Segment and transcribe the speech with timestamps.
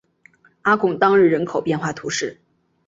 [0.63, 2.39] 阿贡当日人口变化图示